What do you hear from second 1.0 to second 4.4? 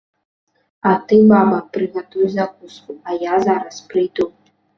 ты, баба, прыгатуй закуску, а я зараз прыйду.